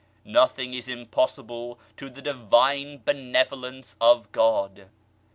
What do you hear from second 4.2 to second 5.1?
God.